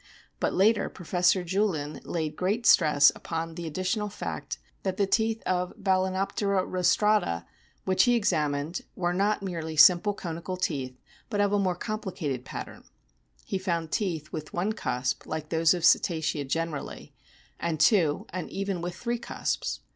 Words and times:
But 0.39 0.55
later 0.55 0.89
Professor 0.89 1.43
Julin 1.43 2.01
laid 2.03 2.35
great 2.35 2.65
stress 2.65 3.11
upon 3.13 3.53
the 3.53 3.67
ad 3.67 3.75
ditional 3.75 4.11
fact 4.11 4.57
that 4.81 4.97
the 4.97 5.05
teeth 5.05 5.43
of 5.43 5.73
Balcenoptera 5.77 6.63
rostrata 6.65 7.45
which 7.85 8.05
he 8.05 8.15
examined 8.15 8.81
were 8.95 9.13
not 9.13 9.43
merely 9.43 9.75
simple 9.77 10.15
conical 10.15 10.57
teeth, 10.57 10.97
but 11.29 11.39
of 11.39 11.53
a 11.53 11.59
more 11.59 11.75
complicated 11.75 12.43
pattern; 12.45 12.85
he 13.45 13.59
found 13.59 13.91
teeth 13.91 14.31
with 14.31 14.53
one 14.53 14.73
cusp 14.73 15.27
(like 15.27 15.49
those 15.49 15.75
of 15.75 15.85
Cetacea 15.85 16.45
generally), 16.45 17.13
with 17.61 17.77
two, 17.77 18.25
and 18.33 18.49
even 18.49 18.81
with 18.81 18.95
three 18.95 19.19
cusps. 19.19 19.81